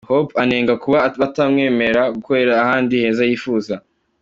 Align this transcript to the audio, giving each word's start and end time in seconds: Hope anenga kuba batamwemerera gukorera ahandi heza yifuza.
Hope 0.09 0.31
anenga 0.41 0.73
kuba 0.83 0.99
batamwemerera 1.21 2.03
gukorera 2.15 2.53
ahandi 2.63 2.93
heza 3.01 3.23
yifuza. 3.29 3.75